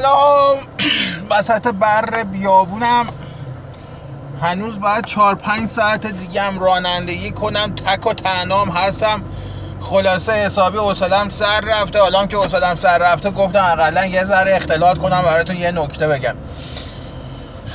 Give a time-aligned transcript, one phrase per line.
[0.00, 0.56] سلام.
[1.30, 3.06] وسط بر بیابونم.
[4.42, 7.74] هنوز باید چهار پنج ساعت دیگه هم رانندگی کنم.
[7.74, 9.22] تک و تنام هستم.
[9.80, 12.00] خلاصه حسابی حوصلم سر رفته.
[12.00, 16.34] حالا که حوصلم سر رفته گفتم اقلا یه ذره اختلاط کنم براتون یه نکته بگم.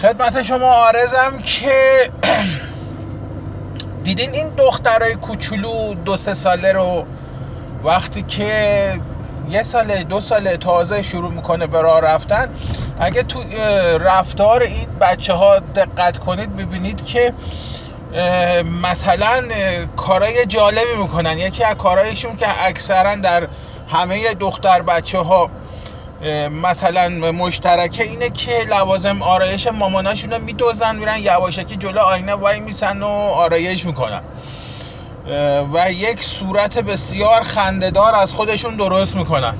[0.02, 2.12] خدمت شما آرزم که
[4.04, 7.06] دیدین این دخترای کوچولو دو سه ساله رو؟
[7.84, 9.00] وقتی که
[9.50, 12.50] یه ساله دو ساله تازه شروع می‌کنه به راه رفتن.
[13.00, 13.40] اگه تو
[14.00, 17.34] رفتار این بچه ها دقت کنید ببینید که
[18.82, 19.44] مثلا
[19.98, 21.38] کارهای جالبی می‌کنن.
[21.38, 23.48] یکی از کارهایشون که اکثرا در
[23.90, 25.50] همه دختر بچه ها
[26.64, 33.04] مثلا مشترکه اینه که لوازم آرایش ماماناشون رو میدوزن میرن یواشکی جلو آینه وای میسن
[33.04, 34.22] و آرایش می‌کنن.
[35.74, 39.54] و یک صورت بسیار خندهدار از خودشون درست می‌کنن.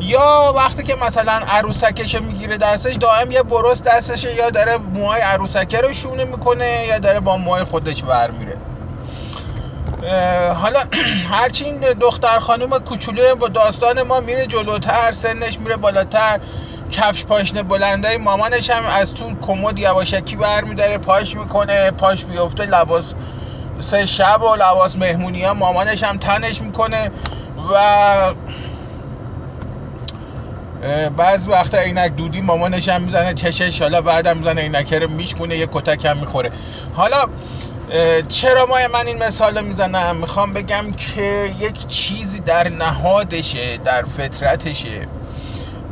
[0.00, 5.80] یا وقتی که مثلا عروسکش می‌گیره دستش دائم یه برس دستشه یا داره موهای عروسکه
[5.80, 8.56] رو شونه می‌کنه یا داره با موهای خودش ور میره.
[10.54, 10.80] حالا
[11.32, 16.40] هرچی این دختر خانوم کوچولو با داستان ما میره جلوتر سنش میره بالاتر
[16.90, 23.14] کفش پاشنه بلنده مامانش هم از تو کمد یواشکی برمیداره پاش می‌کنه پاش بیفته لباس
[23.80, 27.10] سه شب و لباس مهمونی ها مامانش هم تنش می‌کنه
[27.72, 28.34] و
[31.16, 35.68] بعض وقتا عینک دودی مامانش هم می‌زنه چشش حالا بعدم می‌زنه عینکه رو میشکونه یه
[35.72, 36.50] کتک هم می‌خوره.
[36.94, 37.26] حالا
[38.28, 45.08] چرا ما من این مثال می‌زنم؟ می‌خوام بگم که یک چیزی در نهادشه در فطرتشه.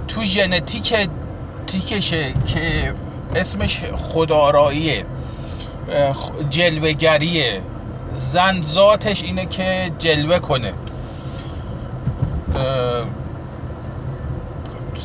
[0.08, 1.08] تو ژنتیک
[1.66, 2.94] تیکشه که
[3.34, 5.04] اسمش خداراییه
[6.50, 7.60] جلوگریه
[8.16, 10.72] زن ذاتش اینه که جلوه کنه.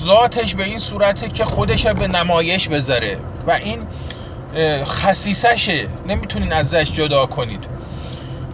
[0.03, 3.17] ذاتش به این صورته که خودش به نمایش بذاره
[3.47, 3.79] و این
[4.85, 7.67] خصیصشه نمی‌تونین ازش جدا کنید.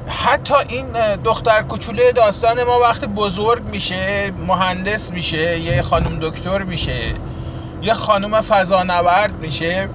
[0.07, 0.85] حتی این
[1.23, 7.13] دختر کوچوله داستان ما وقتی بزرگ میشه مهندس میشه یه خانم دکتر میشه
[7.81, 9.89] یه خانم فضانورد میشه.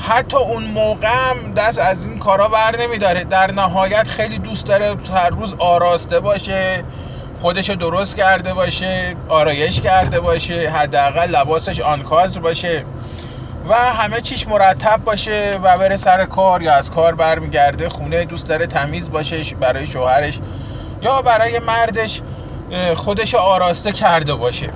[0.00, 3.24] حتی اون موقع هم دست از این کارا ور نمیداره.
[3.24, 6.84] در نهایت خیلی دوست داره هر روز آراسته باشه
[7.40, 12.84] خودشو درست کرده باشه آرایش کرده باشه حداقل لباسش آنکادر باشه
[13.68, 18.48] و همه چیش مرتب باشه و بره سر کار یا از کار برمیگرده خونه دوست
[18.48, 20.38] داره تمیز باشه برای شوهرش
[21.02, 22.22] یا برای مردش
[22.96, 24.70] خودش آراسته کرده باشه.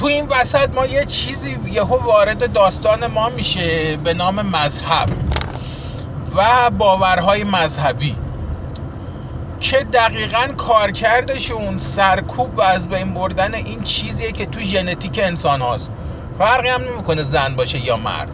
[0.00, 5.08] تو این وسط ما یه چیزی یهو وارد داستان ما میشه به نام مذهب
[6.36, 8.16] و باورهای مذهبی
[9.60, 15.90] که دقیقا کارکردشون سرکوب و از بین بردن این چیزیه که تو ژنتیک انسان هاست.
[16.38, 18.30] فرقی هم نمی‌کنه زن باشه یا مرد.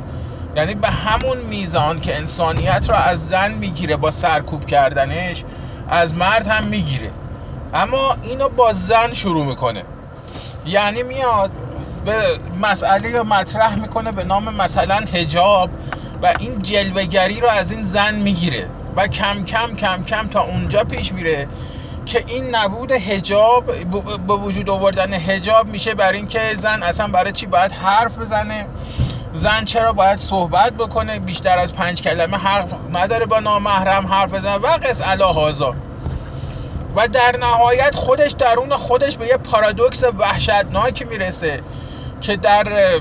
[0.57, 5.45] یعنی به همون میزان که انسانیت را از زن می‌گیره با سرکوب کردنش
[5.89, 7.13] از مرد هم می‌گیره.
[7.75, 9.96] اما اینو با زن شروع می‌کنه.
[10.67, 11.51] یعنی میاد
[12.05, 12.15] به
[12.63, 15.71] مسئله مطرح می‌کنه به نام مثلا هجاب
[16.23, 20.85] و این جلوگری رو از این زن می‌گیره و کم کم کم کم تا اونجا
[20.85, 21.49] پیش میره
[22.07, 23.65] که این نبود هجاب
[24.27, 28.67] به وجود آوردن هجاب میشه بر اینکه زن اصلا برای چی باید حرف بزنه؟
[29.35, 34.57] زن چرا باید صحبت بکنه؟ بیشتر از پنج کلمه حرف نداره با نامحرم حرف بزنه
[34.57, 35.75] و قص هازا
[36.97, 41.63] و در نهایت خودش درون خودش به یه پارادوکس وحشتناکی می‌رسه
[42.21, 43.01] که در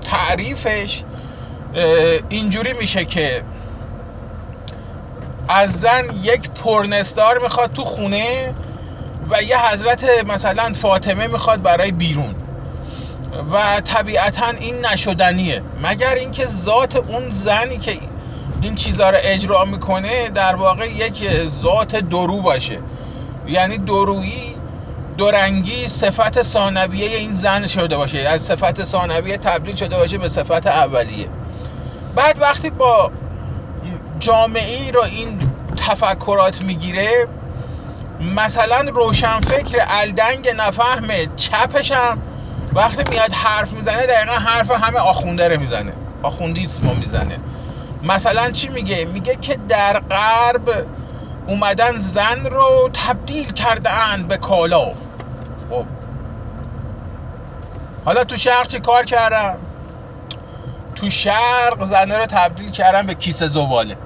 [0.00, 1.02] تعریفش
[2.28, 3.42] اینجوری میشه که
[5.48, 8.54] از زن یک پرنستار می‌خواد تو خونه
[9.30, 12.34] و یه حضرت مثلا فاطمه می‌خواد برای بیرون
[13.52, 15.62] و طبیعتا این نشدنیه.
[15.82, 17.92] مگر اینکه ذات اون زنی که
[18.62, 22.78] این چیزها رو اجرا می‌کنه در واقع یک ذات درو باشه.
[23.46, 24.54] یعنی درویی
[25.18, 28.18] دورنگی صفت ثانویه این زن شده باشه.
[28.18, 31.28] از صفت ثانویه تبدیل شده باشه به صفت اولیه.
[32.16, 33.10] بعد وقتی با
[34.18, 35.38] جامعه ای رو این
[35.76, 37.26] تفکرات می‌گیره
[38.36, 42.18] مثلا روشنفکر الدنگ نفهمه چپش هم
[42.74, 45.92] وقتی میاد حرف می‌زنه دقیقا حرف همه آخونده رو می‌زنه.
[46.22, 47.38] آخوندیسمو می‌زنه.
[48.02, 50.86] مثلا چی میگه؟ میگه که در غرب
[51.46, 53.90] اومدن زن رو تبدیل کرده
[54.28, 54.84] به کالا.
[55.70, 55.84] خب.
[58.04, 59.58] حالا تو شرق چی کار کردن؟
[60.94, 63.96] تو شرق زنه رو تبدیل کردن به کیسه زباله.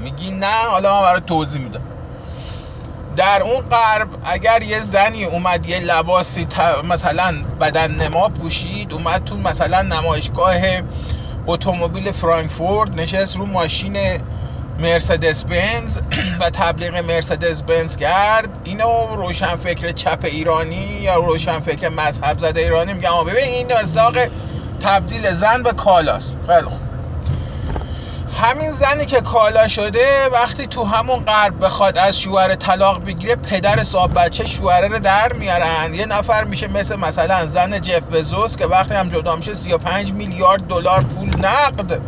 [0.00, 1.82] میگی نه حالا من برای توضیح میدم.
[3.16, 6.46] در اون غرب اگر یه زنی اومد یه لباسی
[6.88, 10.54] مثلا بدن نما پوشید اومد تو مثلا نمایشگاه
[11.46, 13.96] اتومبیل فرانکفورت نشست رو ماشین
[14.78, 15.98] مرسدس بنز
[16.40, 18.48] و تبلیغ مرسدس بنز کرد.
[18.64, 23.24] اینو روشن فکر چپ ایرانی یا روشن فکر مذهب زده ایرانی میگن.
[23.26, 24.14] ببین این مصداق
[24.80, 26.36] تبدیل زن به کالاست.
[26.46, 26.68] خیلی
[28.42, 33.84] همین زنی که کالا شده وقتی تو همون غرب بخواد از شوهر طلاق بگیره پدر
[33.84, 35.94] صاحب بچه شوهره رو در میارن.
[35.94, 40.66] یه نفر میشه مثل مثلا زن جف بزوس که وقتی هم جدا میشه 35 میلیارد
[40.66, 42.00] دلار پول نقد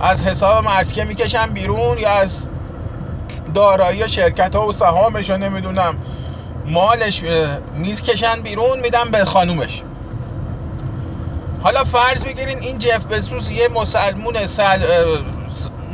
[0.00, 2.46] از حساب مرتکه می‌کشن بیرون یا از
[3.54, 5.98] دارایی شرکت ها و سهامش نمی‌دونم
[6.66, 7.22] مالش
[7.74, 9.82] میز کشن بیرون میدن به خانومش.
[11.62, 14.82] حالا فرض بگیرین این جف بسوس یه مسلمون سل...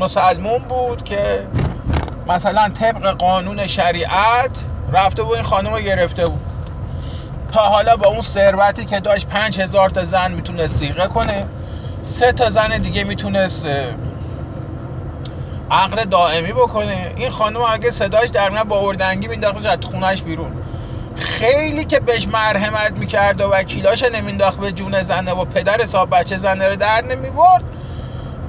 [0.00, 1.46] مسلمون بود که
[2.26, 6.40] مثلا طبق قانون شریعت رفته بود این خانم رو گرفته بود.
[7.52, 11.46] تا حالا با اون ثروتی که داشت پنج هزار تا زن می‌تونست سیغه کنه
[12.02, 13.66] سه تا زن دیگه می‌تونست
[15.70, 17.12] عقد دائمی بکنه.
[17.16, 20.52] این خانم اگه صداش در نه با اردنگی مینداخت از خونش بیرون.
[21.16, 26.36] خیلی که بهش مرحمت می‌کرد و وکیلاش نمینداخت به جون زنه و پدر صاحب بچه
[26.36, 27.64] زنه رو در نمی‌برد.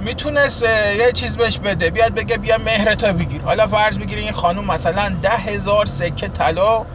[0.05, 0.61] می‌تونست
[0.97, 1.89] یه چیز بهش بده.
[1.89, 3.41] بیاد بگه بیا مهرتا بگیر.
[3.41, 6.85] حالا فرض بگیره این خانم مثلا ده هزار سکه طلا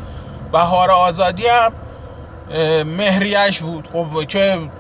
[0.53, 1.73] بهار آزادی هم
[2.87, 3.89] مهریش بود.
[3.93, 4.71] خب چه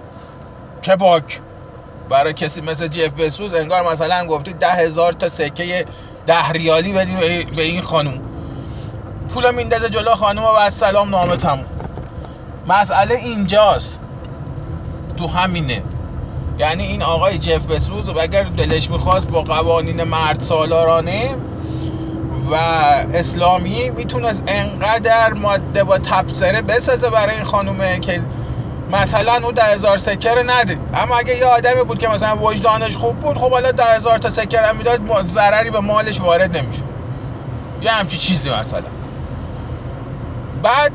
[0.83, 1.41] چه باک.
[2.09, 5.87] برای کسی مثل جف بسوز انگار مثلا گفتی ده هزار تا سکه
[6.27, 7.17] ده ریالی بدین
[7.57, 8.21] به این خانم
[9.29, 11.67] پول میندازه جلو خانم و سلام نامه تموم.
[12.67, 13.99] مسئله اینجاست.
[15.17, 15.83] تو همینه.
[16.61, 21.37] یعنی این آقای جف بسوز اگر دلش می‌خواست با قوانین مرد سالارانه
[22.51, 22.55] و
[23.15, 28.23] اسلامی می‌تونست انقدر ماده با تبصره بسازه برای این خانومه که
[28.93, 32.97] مثلا اون ده هزار سکه رو نده اما اگه یه آدمی بود که مثلا وجدانش
[32.97, 36.83] خوب بود خب حالا ده هزار تا سکه رو می‌داد ضرری به مالش وارد نمیشه
[37.83, 38.89] یه همچی چیزی مثلا.
[40.63, 40.93] بعد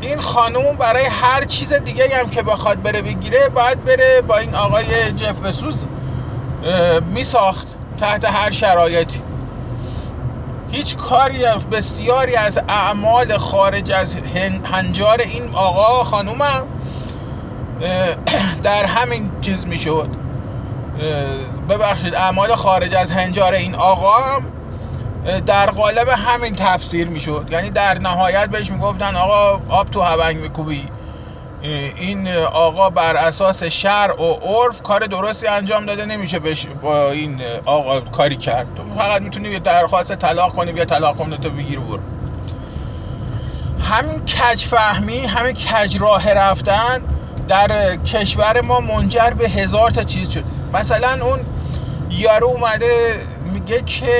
[0.00, 4.54] این خانوم برای هر چیز دیگه هم که بخواد بره بگیره باید بره با این
[4.54, 5.84] آقای جف بسوز
[7.10, 7.66] میساخت
[8.00, 9.22] تحت هر شرایطی.
[10.70, 14.16] هیچ کاری بسیاری از اعمال خارج از
[14.74, 16.66] هنجار این آقا خانومم
[18.62, 20.08] در همین چیز می‌شد.
[21.68, 24.40] ببخشید اعمال خارج از هنجار این آقا
[25.46, 27.48] در قالب همین تفسیر می‌شد.
[27.50, 30.88] یعنی در نهایت بهش می‌گفتن آقا آب تو هونگ میکوبی.
[31.96, 37.40] این آقا بر اساس شرع و عرف کار درستی انجام داده نمیشه بش با این
[37.64, 38.66] آقا کاری کرد.
[38.98, 42.00] فقط می‌تونی درخواست طلاق کنی بیا طلاق کنی تو بگیر برو.
[43.82, 47.02] همین کج فهمی همین کج راه رفتن
[47.48, 51.40] در کشور ما منجر به هزار تا چیز شده مثلا اون
[52.10, 53.20] یارو اومده
[53.52, 54.14] میگه که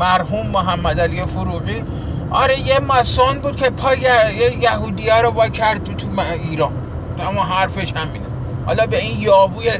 [0.00, 1.84] مرحوم محمد علی فروغی.
[2.30, 6.72] آره یه ماسون بود که پای یه یهودی رو با کرد تو, ایران.
[7.18, 8.26] اما حرفش همینه.
[8.66, 9.70] حالا به این یابوی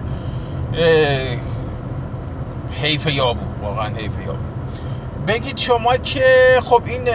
[2.83, 4.39] حیف یابو واقعا حیف یابو.
[5.29, 6.25] بگید شما که
[6.65, 7.09] خب این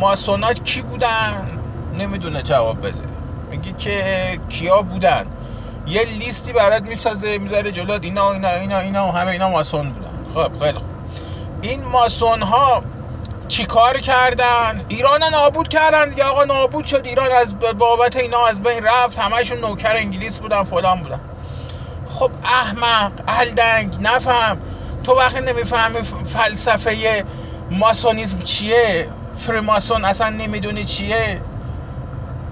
[0.00, 1.58] ماسونات کی بودن؟
[1.98, 3.06] نمی‌دونه جواب بده.
[3.50, 4.02] میگی که
[4.48, 5.26] کیا بودن؟
[5.86, 10.12] یه لیستی برات می‌سازه می‌ذاره جلوت اینا اینا اینا اینا همه اینا ماسون بودن.
[10.34, 10.78] خب خیلی
[11.62, 12.82] این ماسون ها
[13.48, 16.24] چیکار کردن؟ ایران نابود کردن دیگه.
[16.24, 17.06] آقا نابود شد.
[17.06, 19.18] ایران از بابت اینا از بین رفت.
[19.18, 21.20] همشون نوکر انگلیس بودن فلان بودن.
[22.06, 24.58] خب احمق الدنگ نفهم.
[25.04, 25.98] تو وقتی نمی‌فهمی
[26.32, 27.24] فلسفه
[27.70, 31.40] ماسونیزم چیه؟ فریماسون اصلا نمی‌دونی چیه؟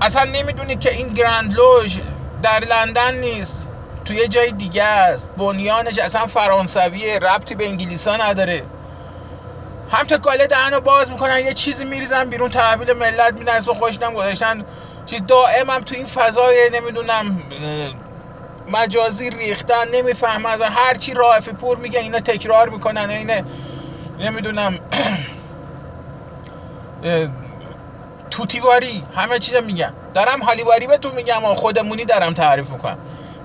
[0.01, 1.99] اصلا نمی‌دونی که این گرند لوژ
[2.43, 3.71] در لندن نیست.
[4.05, 5.31] توی جای دیگه است.
[5.37, 7.19] بنیانش اصلا فرانسویه.
[7.19, 8.63] ربطی به انگلیسا نداره.
[9.91, 14.65] هم تکاله دهنو باز می‌کنن یه چیزی میریزن بیرون تحویل ملت میدن اسم خوشنم گذاشتن.
[15.07, 17.43] چیز دائم هم تو این فضای نمی‌دونم
[18.67, 23.45] مجازی ریختن نمی‌فهمن هر چی رافی پور میگه اینا تکرار می‌کنن اینه
[24.19, 24.79] نمی‌دونم
[28.31, 29.95] توتیواری همه چیز میگن.
[30.15, 32.99] دارم هالیواری بهتون میگم و خودمونی دارم تعریف می‌کنم.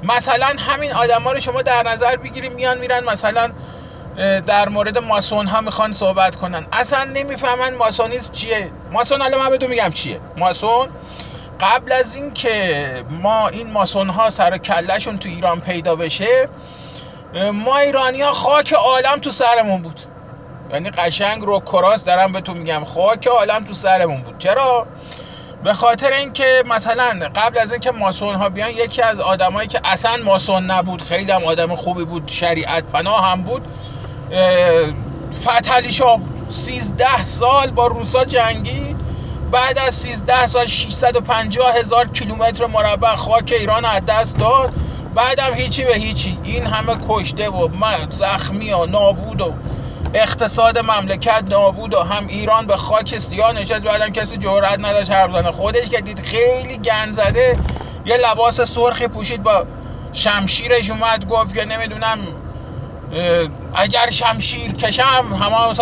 [0.03, 3.51] مثلا همین آدما رو شما در نظر بگیریم میان میرن مثلا
[4.45, 6.67] در مورد ماسون ها می‌خوان صحبت کنن.
[6.71, 8.71] اصلا نمی‌فهمن ماسونیسم چیه.
[8.91, 10.19] ماسون الان من بهتون میگم چیه.
[10.37, 10.89] ماسون
[11.59, 16.47] قبل از این که ما این ماسون ها سر کلشون تو ایران پیدا بشه
[17.53, 19.99] ما ایرانی ها خاک عالم تو سرمون بود.
[20.71, 22.85] یعنی قشنگ رو کراس دارم بهتون میگم.
[22.85, 24.37] خاک عالم تو سرمون بود.
[24.37, 24.87] چرا؟
[25.63, 30.23] به خاطر اینکه مثلا قبل از اینکه ماسون ها بیان یکی از آدمایی که اصلا
[30.23, 33.67] ماسون نبود خیلی هم آدم خوبی بود شریعت پناه هم بود
[35.41, 38.95] فتحعلی شاه 13 سال با روسا جنگی.
[39.51, 44.73] بعد از 13 سال 650 هزار کیلومتر مربع خاک ایران از دست داد.
[45.15, 46.39] بعدم هیچی به هیچی.
[46.43, 47.69] این همه کشته و
[48.09, 49.53] زخمی و نابود و
[50.13, 53.81] اقتصاد مملکت نابود و هم ایران به خاک سیاه نشست.
[53.81, 55.51] بعدم کسی جرئت نداشت حرف بزنه.
[55.51, 57.59] خودش که دید خیلی گن زده.
[58.05, 59.43] یه لباس سرخی پوشید.
[59.43, 59.65] با
[60.13, 61.27] شمشیرش اومد.
[61.27, 62.19] گفت که نمی‌دونم
[63.75, 65.75] اگر شمشیر کشم همه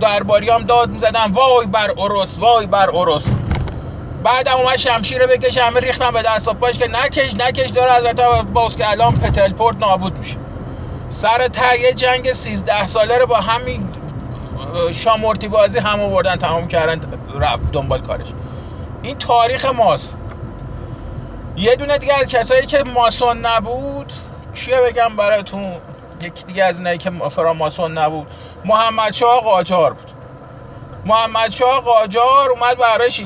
[0.00, 1.32] درباریام داد می‌زدن.
[1.32, 3.26] وای بر اروس وای بر اروس
[4.46, 7.70] هم اومد شمشیر رو بکشه همه ریختن به دست و پاش که نکش نکش.
[7.70, 8.04] داره از
[8.54, 10.36] باز که الان پتلپورت نابود میشه.
[11.10, 13.88] سر تهیه جنگ 13 ساله رو با همین
[14.92, 17.00] شامورتی بازی هم آوردن تمام کردن
[17.34, 18.28] رفت دنبال کارش.
[19.02, 20.16] این تاریخ ماست.
[21.56, 24.12] یه دونه دیگه از کسایی که ماسون نبود
[24.54, 25.72] کیه بگم براتون؟
[26.20, 28.26] یکی دیگه از اینایی که فراماسون نبود.
[28.64, 30.10] محمد شاه قاجار بود.
[31.04, 33.22] محمد شاه قاجار اومد براش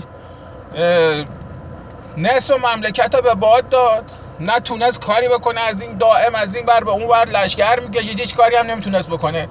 [2.16, 4.04] نصف مملکت رو به باد داد.
[4.40, 5.61] نتونست کاری بکنه.
[5.61, 8.20] از این دائم از این بر به اون بر لشکر می‌کشید.
[8.20, 9.49] هیچ کاری هم نمی‌تونست بکنه.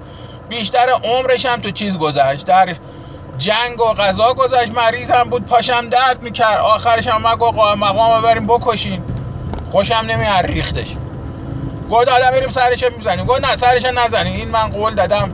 [0.48, 2.46] بیشتر عمرش هم تو چیز گذشت.
[2.46, 2.76] در
[3.38, 4.70] جنگ و غذا گذشت.
[4.70, 5.46] مریض هم بود.
[5.46, 6.58] پاشم درد می‌کرد.
[6.58, 9.02] آخرش هم من گفت مقام بریم بکشین.
[9.70, 10.88] خوشم نمیاد ریختش.
[11.90, 13.26] گفت حالا بریم سرش می‌زنیم.
[13.26, 15.30] گفت نه سرش نزنیم این من قول دادم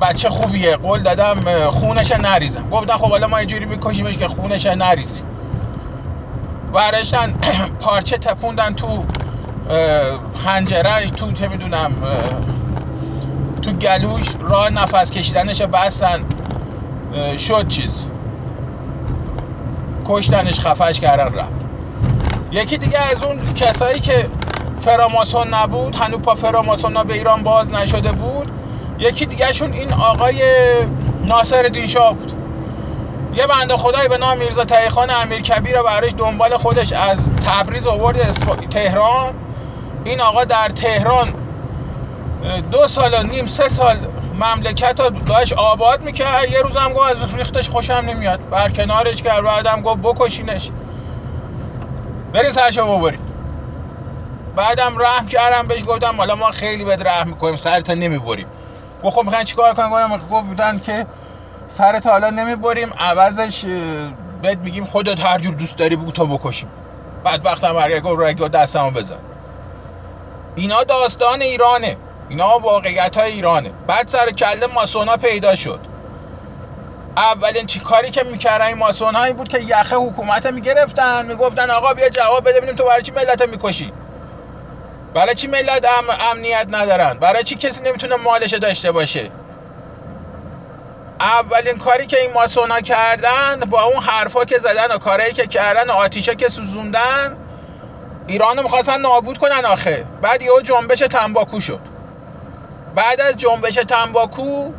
[0.00, 0.76] بچه خوبیه.
[0.76, 2.70] قول دادم خونش نریزم.
[2.70, 5.22] گفتن خب حالا ما اینجوری میکشیمش که خونش نریزی
[6.72, 7.34] برشتن
[7.80, 9.04] پارچه تپوندن تو
[10.46, 11.92] هنجرش تو چه می‌دونم
[13.62, 16.24] تو گلوش راه نفس کشیدنش بستن.
[17.38, 18.04] شد چیز.
[20.06, 21.48] کشتنش خفش کردن رفت.
[22.52, 24.28] یکی دیگه از اون کسایی که
[24.78, 25.96] فراماسون نبود.
[25.96, 28.50] هنوز پا فراماسون به ایران باز نشده بود.
[28.98, 30.42] یکی دیگه شون این آقای
[31.24, 32.32] ناصر دین شاه بود.
[33.34, 37.86] یه بنده خدایی به نام میرزا تایخان امیر کبیر رو برایش دنبال خودش از تبریز
[37.86, 38.18] آورد
[38.70, 39.34] تهران.
[40.04, 41.34] این آقا در تهران
[42.70, 43.96] دو سال و نیم سه سال
[44.34, 46.48] مملکت رو داشت آباد می‌کرد.
[46.50, 48.48] یه روز هم گفت از ریختش خوشم نمیاد.
[48.50, 49.42] برکنارش کرد.
[49.42, 50.70] بعدم گفت بکشینش.
[52.32, 53.20] برین سرشو ببرین
[54.58, 58.46] بعدم رحم کردم بهش گفتم حالا ما خیلی بد رحم می‌کنیم سرتا نمی‌بریم.
[59.04, 61.06] گفت خب می‌خواین چیکار کنیم گفت بودن که
[61.68, 63.64] سرت حالا نمی‌بریم عوضش
[64.42, 66.70] بهت میگیم خودت هر جور دوست داری بگو تا بکشیم.
[67.24, 69.18] بعد وقتم برگرد گفت رگو دستمو بزن.
[70.54, 71.96] اینا داستان ایرانه.
[72.28, 73.72] اینا واقعیت های ایرانه.
[73.86, 75.80] بعد سر کله ماسونا پیدا شد.
[77.16, 81.92] اولین چی کاری که می‌کردن این ماسون هایی بود که یخه حکومت می‌گرفتن می‌گفتن آقا
[81.92, 83.92] بیا جواب بده ببینیم تو برای چی ملت می‌کشی.
[85.18, 89.30] برای چی ملت ام امنیت ندارن؟ برای چی کسی نمی‌تونه مالش داشته باشه؟
[91.20, 95.90] اولین کاری که این ماسونا کردن با اون حرفا که زدن و کارهایی که کردن
[95.90, 97.36] و آتیشا که سوزوندن
[98.26, 100.04] ایرانو می‌خواستن نابود کنن آخه.
[100.22, 101.80] بعد یهو جنبش تنباکو شد.
[102.94, 104.72] بعد از جنبش تنباکو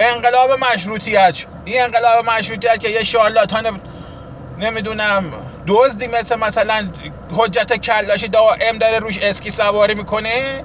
[0.00, 1.46] انقلاب مشروطیت شد.
[1.64, 3.80] این انقلاب مشروطیت که یه شارلاتان
[4.58, 5.32] نمی‌دونم
[5.66, 6.88] دزدی مثل مثلا
[7.36, 10.64] حجت کلاشی دائم داره روش اسکی سواری می‌کنه.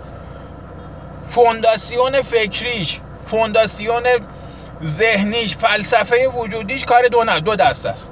[1.29, 4.03] فونداسیون فکریش فونداسیون
[4.83, 8.07] ذهنیش فلسفه وجودیش کار دو نه دو دست است.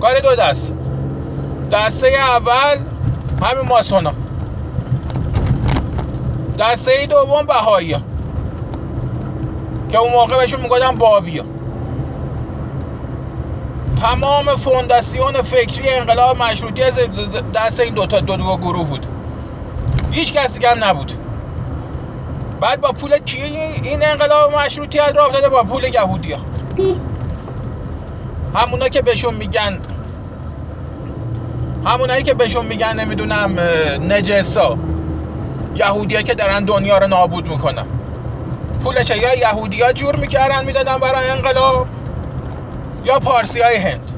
[0.00, 0.72] کار دو دست.
[1.72, 2.78] دسته اول
[3.42, 4.14] همین ماسونا.
[6.58, 7.96] دسته دوم بهایی
[9.88, 11.44] که اون موقع بهشون می‌گفتن بابیا.
[14.02, 16.98] تمام فونداسیون فکری انقلاب مشروطی از
[17.54, 19.06] دست این دوتا دو, دو گروه بود.
[20.10, 21.12] هیچ کسی هم نبود.
[22.60, 26.40] بعد با پول کی این انقلاب مشروطیت را افتاده با پول یهودی ها.
[28.54, 29.80] همونا که بهشون میگن
[31.84, 33.56] همونایی که بهشون میگن نمی‌دونم
[34.08, 34.78] نجسا
[35.74, 37.86] یهودی که دارن دنیا رو نابود می‌کنن.
[38.84, 41.88] پولش یا یهودی ها جور می‌کردن می‌دادن برای انقلاب
[43.06, 44.12] یا پارسی های هند.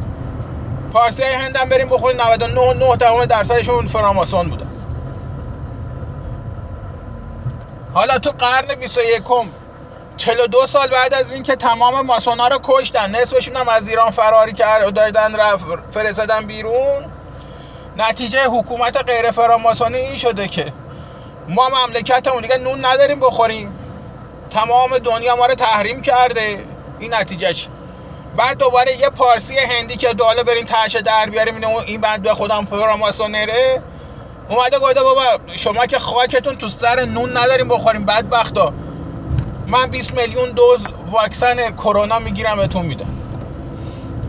[0.92, 2.20] پارسی های هند هم بریم بخوریم.
[2.20, 4.70] 99 9 تمام درصدشون فراماسون بودن
[7.94, 9.22] حالا تو قرن 21
[10.16, 14.94] 42 سال بعد از اینکه تمام ماسونا رو کشتن نصفشون هم از ایران فراری کرد
[14.94, 17.04] دادن رفت فرستادن بیرون
[17.96, 20.72] نتیجه حکومت غیر فراماسونی این شده که
[21.48, 23.78] ما مملکتمون دیگه نون نداریم بخوریم.
[24.50, 26.64] تمام دنیا ما رو تحریم کرده.
[26.98, 27.68] این نتیجهش.
[28.36, 31.54] بعد دوباره یه پارسی هندی که داله بریم تهش در بیاریم
[31.86, 33.82] این بند به خودم پراماسونره
[34.48, 35.24] اومده گفته بابا
[35.56, 38.72] شما که خاکتون تو سر نون نداریم بخوریم بدبختا.
[39.66, 43.10] من 20 میلیون دوز واکسن کرونا می‌گیرم بهتون میدم.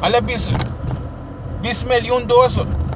[0.02, 0.52] حالا 20
[1.62, 2.56] 20 میلیون دوز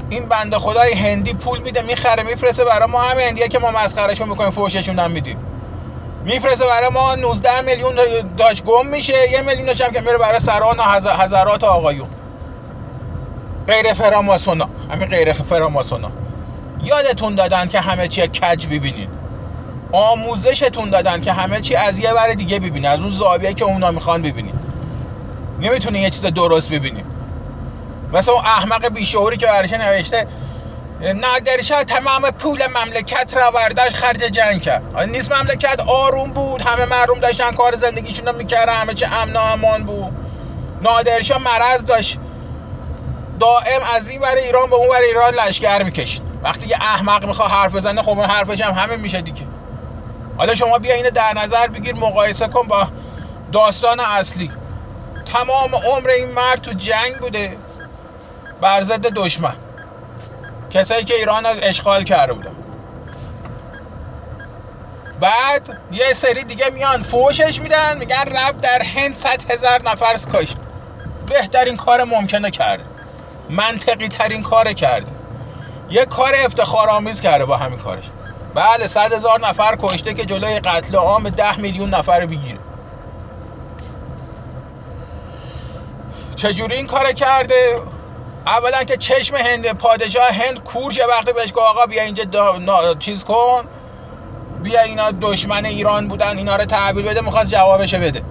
[0.10, 4.30] این بنده خدای هندی پول میده می‌خره میفرسته برای ما همه هندیه که ما مسخرهشون
[4.30, 5.43] می‌کنیم فوششون هم میدیم.
[6.26, 7.96] میفرسته برای ما 19 میلیون
[8.38, 12.10] داش گم میشه یه میلیونش هم که میره برای سران و هزارات آقایون.
[13.68, 16.12] غیر فراماسونا همین غیر فراماسونا.
[16.84, 19.08] یادتون دادن که همه چی کج ببینین.
[19.92, 23.92] آموزشتون دادن که همه چی از یه بر دیگه ببینین از اون زاویه که اونا
[23.92, 24.56] می‌خوان ببینین.
[25.62, 27.06] نمی‌تونین یه چیز درست ببینین.
[28.14, 30.28] مثل اون احمق بیشعوری که برشه نوشته
[31.04, 34.98] نادرشاه تمام پول مملکت را برداشت خرج جنگ کرد.
[34.98, 39.40] نیست مملکت آروم بود همه مردم داشتن کار زندگیشون رو می‌کردن همه چه امن و
[39.40, 40.12] امان بود.
[40.82, 42.20] نادرشاه مرض داشت
[43.40, 46.22] دائم از این برای ایران به اون برای ایران لشکر می‌کشید.
[46.44, 49.48] وقتی یه احمق می‌خواد حرف بزنه خب حرفش هم همه میشه دیگه.
[50.38, 52.88] حالا شما بیا اینو در نظر بگیر مقایسه کن با
[53.52, 54.52] داستان اصلی.
[55.26, 57.58] تمام عمر این مرد تو جنگ بوده
[58.62, 59.56] بر ضد دشمن.
[60.74, 62.56] کسایی که ایران اشغال کرده بودن.
[65.20, 70.58] بعد یه سری دیگه میان فوشش میدن میگن رفت در هند صد هزار نفر کشت.
[71.28, 72.84] بهترین کار ممکنه کرده
[73.50, 75.12] منطقی ترین کار کرده
[75.90, 78.04] یه کار افتخارآمیز کرده با همین کارش.
[78.56, 82.60] بله صد هزار نفر کشته که جلوی قتل عام ده میلیون نفر بگیره.
[86.36, 87.82] چجوری این کار کرده؟
[88.48, 93.64] اولا که چشم هند پادشاه هند کورش وقتی بهش گفت آقا بیا اینجا چیز کن.
[94.64, 98.24] بیا اینا دشمن ایران بودن اینا رو تحویل بده می‌خواست جوابش بده.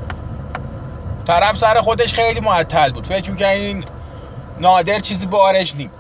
[1.27, 3.07] طرف سر خودش خیلی معطل بود.
[3.07, 3.85] فکر می‌کنه این
[4.61, 5.90] نادر چیزی بارش نیم.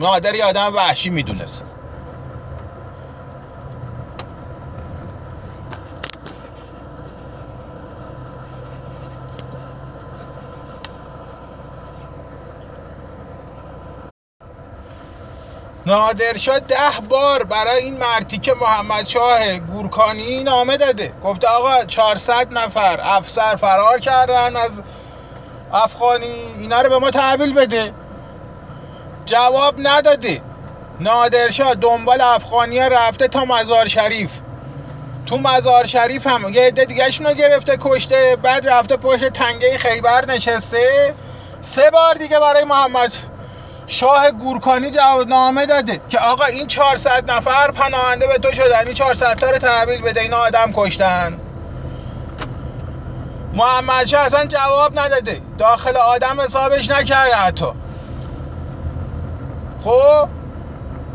[0.00, 1.64] نادر یه آدم وحشی می‌دونست.
[15.86, 16.76] نادرشاه ده
[17.08, 21.12] بار برای این مرتیکه محمد شاه گورکانی نامه داده.
[21.24, 24.82] گفته آقا 400 نفر افسر فرار کردن از
[25.72, 27.92] افغانی اینا رو به ما تحویل بده.
[29.24, 30.42] جواب نداده.
[31.00, 34.30] نادرشاه دنبال افغانی رفته تا مزار شریف.
[35.26, 40.26] تو مزار شریف هم یه عده دیگه رو گرفته کشته بعد رفته پشت تنگه خیبر
[40.26, 41.14] نشسته.
[41.62, 43.12] سه بار دیگه برای محمد
[43.86, 44.90] شاه گورکانی
[45.28, 49.58] نامه داده که آقا این 400 نفر پناهنده به تو شدن این 400 تا رو
[49.58, 51.38] تحویل بده اینا آدم کشتن.
[53.54, 55.40] محمد شاه اصلا جواب نداده.
[55.58, 57.66] داخل آدم حسابش نکرده حتی.
[59.84, 60.28] خب؟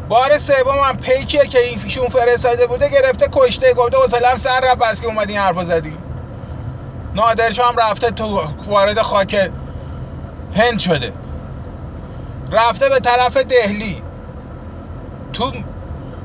[0.10, 4.78] بار سوم هم پیکیه که این فیشون فرستاده بوده گرفته کشته گفته حسلم سر رفت
[4.78, 5.98] بس که اومدی این حرفو زدی.
[7.16, 9.52] نادرشاه هم رفته تو وارد خاک
[10.56, 11.14] هند شده.
[12.52, 14.02] رفته به طرف دهلی.
[15.34, 15.52] تو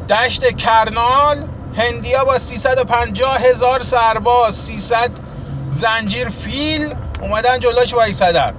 [0.09, 5.11] دشت کرنال هندیا با 350 هزار سرباز 300
[5.71, 8.55] زنجیر فیل اومدن جلوش وایسادن.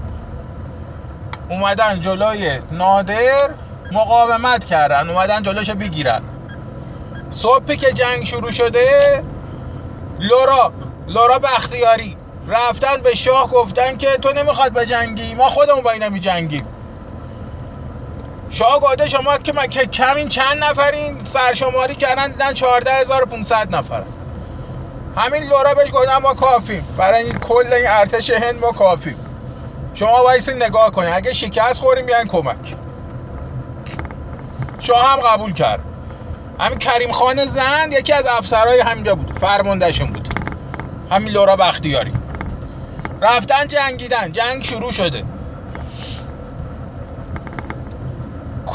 [1.50, 3.50] اومدن جلوی نادر
[3.92, 6.22] مقاومت کردن اومدن جلوش بگیرن.
[7.30, 9.24] صبحی که جنگ شروع شده
[10.20, 10.74] لورا
[11.08, 16.10] لورا بختیاری رفتن به شاه گفتن که تو نمی‌خواد به جنگی ما خودمون با اینا
[16.10, 16.66] می جنگیم
[18.54, 24.04] شاه گفته شما که ما که کمین چند نفرین؟ سرشماری کردن دیدن 14500 نفر
[25.18, 26.88] همین لرا بهش گفتن ما کافیم.
[26.98, 29.16] برای این کل این ارتش هند ما کافیم.
[29.94, 32.76] شما وایس نگاه کنید اگه شکست خوریم بیاین کمک.
[34.80, 35.80] شاه هم قبول کرد
[36.60, 39.40] همین کریم خان زند یکی از افسرهای همینجا بود.
[39.40, 40.28] فرماندهشون بود.
[41.12, 42.14] همین لرا بختیاری.
[43.22, 44.32] رفتن جنگیدن.
[44.32, 45.24] جنگ شروع شده.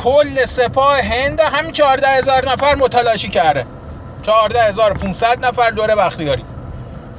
[0.05, 3.67] کل سپاه هند همین 14 هزار نفر متلاشی کرده.
[4.23, 6.45] 14 هزار 500 نفر دوره بختیاری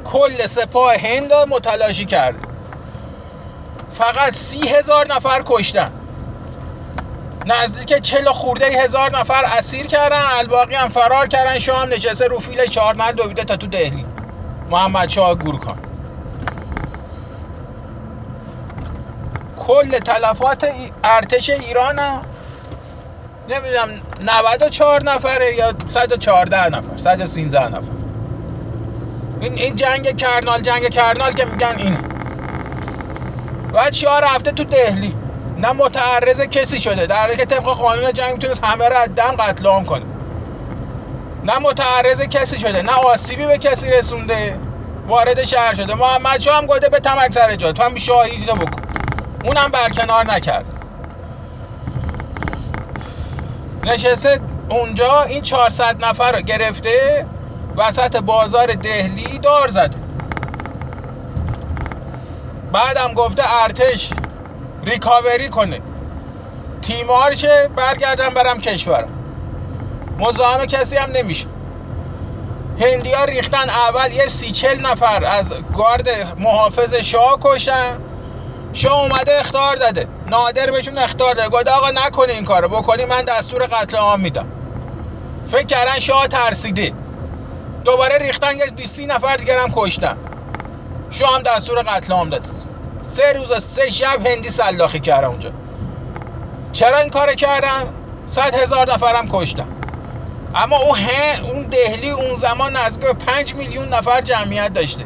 [0.05, 2.39] کل سپاه هند متلاشی کرده.
[3.91, 5.91] فقط سی هزار نفر کشتن.
[7.45, 11.59] نزدیک چل خورده هزار نفر اسیر کردن الباقی هم فرار کردن.
[11.59, 14.05] شاه هم نشسته رو فیل چارنل دویده تا تو دهلی.
[14.69, 15.79] محمد شاه گورکان.
[19.57, 20.69] کل تلفات
[21.03, 22.21] ارتش ایران هم
[23.49, 27.91] نمی‌دونم 94 نفره یا 114 نفر 113 نفر.
[29.41, 31.97] این, این جنگ کرنال جنگ کرنال که میگن این
[33.73, 35.15] بعد ها رفته تو دهلی؟
[35.57, 37.07] نه متعرض کسی شده.
[37.07, 40.05] در حالی که طبق قانون جنگ می‌تونست همه رو از دم قتل عام کنه.
[41.43, 44.59] نه متعرض کسی شده نه آسیبی به کسی رسونده.
[45.07, 45.95] وارد شهر شده.
[45.95, 48.81] محمد هم گفته به تمک سر جا تو هم شاهدی رو بکن.
[49.43, 50.78] اونم برکنار نکرد
[53.89, 57.25] نشسته اونجا این 400 نفر رو گرفته
[57.77, 59.97] وسط بازار دهلی دار زده.
[62.73, 64.09] بعدم گفته ارتش
[64.83, 65.79] ریکاوری کنه.
[66.81, 69.09] تیمار شه برگردم برم کشورم.
[70.19, 71.45] مزاحم کسی هم نمیشه.
[72.79, 77.97] هندی ریختن اول یه سی چل نفر از گارد محافظ شاه کشن
[78.73, 80.07] شاه اومده اختار داده.
[80.25, 81.49] نادر بهشون اختار داده.
[81.49, 84.49] گفته آقا نکنی این کارو بکنی من دستور قتل عام میدم.
[85.51, 86.93] فکر کردن شاه ترسیده.
[87.85, 90.17] دوباره ریختن یه 20 نفر دیگر هم کشتن.
[91.09, 92.45] شاه هم دستور قتل عام داد
[93.03, 95.51] سه روز سه شب هندی سلاخی کردن اونجا.
[96.71, 97.93] چرا این کار کردن؟
[98.27, 99.67] صد هزار نفرم کشتن.
[100.55, 100.99] اما اون
[101.43, 105.05] اون دهلی اون زمان نزدیک به 5 میلیون نفر جمعیت داشته.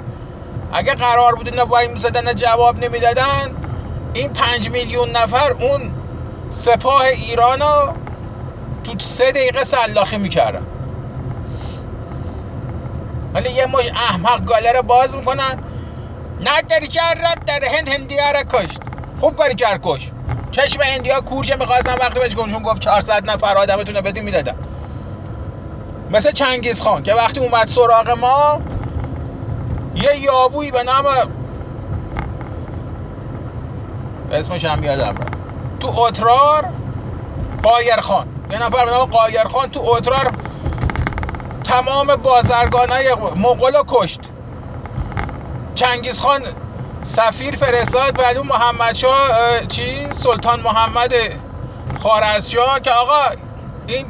[0.76, 3.56] اگه قرار بود اینا وای می‌زدن جواب نمی‌دادن
[4.14, 5.96] این 5 میلیون نفر اون
[6.50, 7.94] سپاه ایران رو
[8.84, 10.68] تو سه دقیقه سلاخی می‌کردن.
[13.34, 15.60] ولی یه مش احمق گاله رو باز می‌کنن.
[16.40, 18.82] نداری که رب در هند هندی را کشت.
[19.20, 20.12] خوب کاری کرد کش
[20.52, 24.56] چشم هندیا کورشه می‌خواستن وقتی بهش گفت 400 نفر آدمتون رو بدی می‌دادن.
[26.12, 28.62] مثل چنگیز خان که وقتی اومد سراغ ما
[29.96, 31.06] یه یابویی به نام
[34.32, 35.16] اسمش هم یادم
[35.80, 36.70] تو اترار
[37.64, 40.34] قایر خان یه نفر به نام قایر خان تو اترار
[41.64, 44.20] تمام بازرگان های مغول کشت.
[45.76, 46.42] چنگیز خان
[47.04, 48.94] سفیر فرستاد بعد اون محمد
[49.68, 51.14] چی؟ سلطان محمد
[52.00, 53.36] خارزشاه که آقا
[53.88, 54.06] این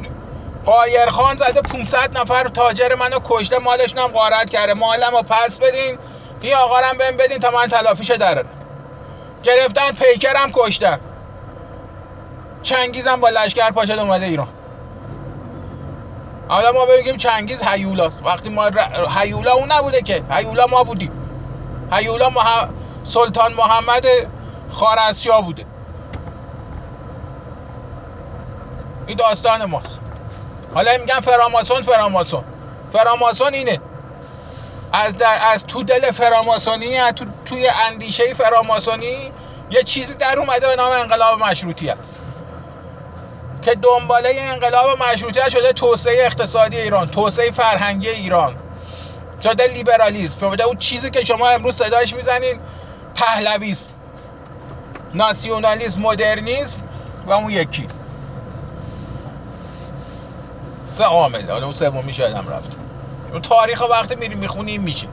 [0.64, 4.74] قایر خان زده 500 نفر تاجر منو کشته مالش هم غارت کرده.
[4.74, 5.98] مالم رو پس بدین
[6.40, 8.44] این آقا رو بهم بدین تا من تلافیش داره
[9.42, 11.00] گرفتن پیکرم کشتن
[12.62, 14.48] چنگیزم با لشکر پاشد اومده ایران.
[16.48, 18.22] حالا ما بگیم چنگیز هیولاست.
[18.24, 18.78] وقتی ما ر...
[19.18, 20.22] هیولا اون نبوده که.
[20.30, 21.12] هیولا ما بودیم.
[21.92, 22.68] هیولا مح...
[23.04, 24.06] سلطان محمد
[24.70, 25.64] خارزشاه بوده.
[29.06, 30.00] این داستان ماست.
[30.74, 32.44] حالا میگن فراماسون فراماسون.
[32.92, 33.80] فراماسون اینه.
[34.92, 35.38] از, در...
[35.52, 37.24] از تو دل فراماسونی از تو...
[37.44, 39.32] توی اندیشه فراماسونی
[39.70, 41.96] یه چیزی در اومده به نام انقلاب مشروطیت.
[43.62, 48.56] که دنباله انقلاب مشروطیت شده توسعه اقتصادی ایران توسعه فرهنگی ایران.
[49.42, 50.50] شده لیبرالیسم.
[50.50, 52.60] شده اون چیزی که شما امروز صداش می‌زنین
[53.14, 53.88] پهلویسم.
[55.14, 56.80] ناسیونالیسم مدرنیسم
[57.26, 57.86] و اون یکی.
[60.86, 62.70] سه عامل حالا اون سومی شاید هم رفت.
[63.32, 65.08] اون تاریخ وقتی میری می‌خونی میشه.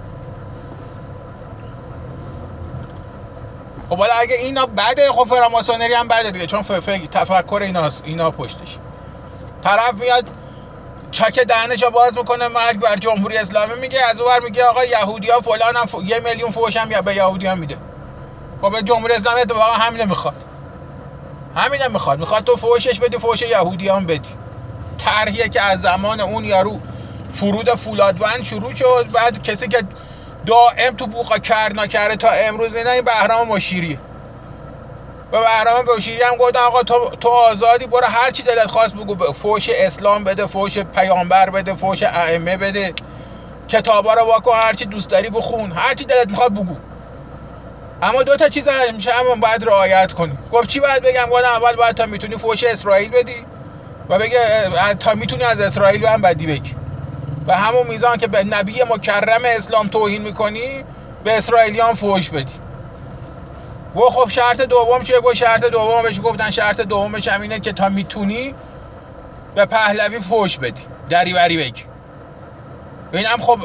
[3.90, 8.32] خب حالا اگه اینا بده خب فراماسونری هم بده دیگه چون فکر تفکر اینا اینا
[8.32, 8.78] پشتش.
[9.64, 10.30] طرف میاد
[11.12, 15.40] چک دهنشو باز می‌کنه مرگ بر جمهوری اسلامی میگه از اونور میگه آقا یهودی ها
[15.40, 15.96] فلان هم ف...
[16.04, 17.78] یه میلیون فوش هم به یهودی هم میده.
[18.62, 20.36] خب به جمهوری اسلامی اتفاقا همینه می‌خواد.
[21.56, 22.20] همینه می‌خواد.
[22.20, 24.41] می‌خواد تو فوشش بدی فوش یهودی هم بدی.
[25.06, 26.80] طرحیه که از زمان اون یارو
[27.34, 29.06] فرود فولادوند شروع شد.
[29.14, 29.84] بعد کسی که
[30.46, 34.00] دائم تو بوقا کرد نکرده تا امروز اینا این بهرام مشیریه
[35.32, 39.34] و بهرام بشیری هم گفتن آقا تو, تو آزادی برو هر چی دلت خواست بگو
[39.34, 42.94] فوش اسلام بده فوش پیامبر بده فوش ائمه بده.
[43.68, 46.78] کتابا رو واکن هر چی دوست داری بخون هر چی دلت می‌خواد بگو.
[48.02, 50.38] اما دو تا چیز همیشه هم باید رعایت کنی.
[50.52, 53.46] گفت چی باید بگم؟ گفتم اول باید تا می‌تونی فوش اسرائیل بدی.
[54.12, 54.40] و بگه
[55.00, 56.76] تا می‌تونی از اسرائیل هم بدی بگی.
[57.48, 60.84] و همون میزان که به نبی مکرم اسلام توهین می‌کنی
[61.24, 62.54] به اسرائیلیان فوش بدی.
[63.96, 67.72] و خب شرط دوم چیه؟ گفت شرط دوم بهش گفتن شرط دومش هم اینه که
[67.72, 68.56] تا می‌تونی
[69.56, 71.84] به پهلوی فوش بدی دریوری بگی.
[73.14, 73.60] اینم خب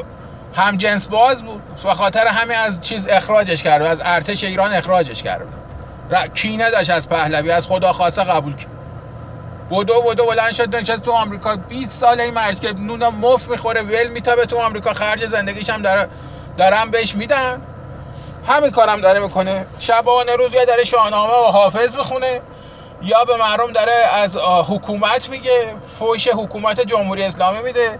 [0.55, 5.23] هم جنس باز بود و خاطر همین از چیز اخراجش کرد از ارتش ایران اخراجش
[5.23, 5.47] کرد.
[6.33, 8.76] کینه داشت از پهلوی از خدا خواسته قبول کرد.
[9.69, 11.55] بودو بودو بلند شد نشست تو آمریکا.
[11.55, 14.93] 20 سال این مرد که نون مف می‌خوره ول میتابه تو آمریکا.
[14.93, 16.09] خرج زندگیش هم داره
[16.57, 17.61] دارن بهش میدن.
[18.47, 19.67] همین کارم داره می‌کنه.
[19.79, 22.41] شبانه روز یا داره شاهنامه و حافظ می‌خونه.
[23.01, 25.75] یا به مردم داره از حکومت میگه.
[25.99, 27.99] فوش حکومت جمهوری اسلامی میده.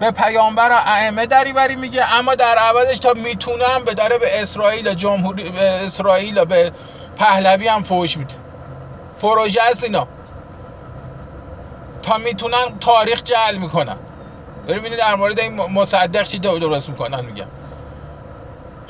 [0.00, 2.14] به پیامبر و ائمه دری بری میگه.
[2.14, 6.72] اما در عوضش تا می‌تونم به داره به اسرائیل جمهوری به اسرائیل به
[7.16, 8.34] پهلوی هم فوش میده.
[9.22, 10.08] پروژه است اینا.
[12.02, 13.96] تا می‌تونن تاریخ جعل می‌کنن.
[14.68, 17.46] بریم در مورد این مصدق چی درست می‌کنن میگم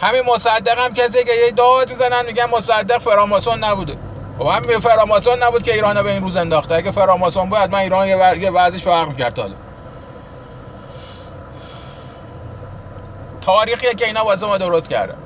[0.00, 3.96] همین مصدق هم کسی که یه داد می‌زنن میگن مصدق فراماسون نبوده.
[4.38, 8.08] خب هم فراماسون نبود که ایران به این روز انداخته اگه فراماسون بود حتما ایران
[8.08, 9.54] یه وضعش فرق می‌کرد حالا.
[13.40, 15.16] تاریخیه که اینا واسه ما درست کردن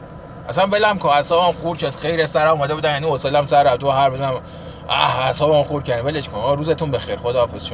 [0.49, 1.96] اصلا ولم کن اصلا خورد شد.
[1.96, 2.90] خیر سر اومده بودن.
[2.90, 4.40] یعنی حوصله‌ام سر تو هر بزنم.
[4.88, 6.57] اه اصلا خورد کردن ولش کن.
[6.57, 7.16] روزتون بخیر.
[7.16, 7.61] خداحافظ شما.